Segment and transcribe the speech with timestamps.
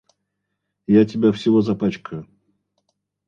[0.87, 2.27] Я тебя всего запачкаю.